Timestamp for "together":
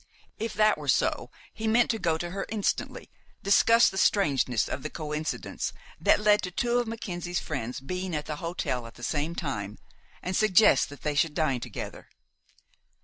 11.59-12.09